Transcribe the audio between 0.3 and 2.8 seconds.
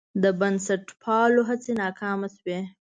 بنسټپالو هڅې ناکامې شوې.